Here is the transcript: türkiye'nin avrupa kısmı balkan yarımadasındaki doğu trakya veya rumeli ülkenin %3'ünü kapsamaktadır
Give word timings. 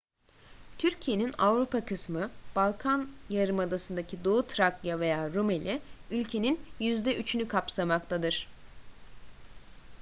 türkiye'nin 0.77 1.33
avrupa 1.37 1.85
kısmı 1.85 2.29
balkan 2.55 3.09
yarımadasındaki 3.29 4.23
doğu 4.23 4.47
trakya 4.47 4.99
veya 4.99 5.33
rumeli 5.33 5.81
ülkenin 6.11 6.59
%3'ünü 6.79 7.47
kapsamaktadır 7.47 8.47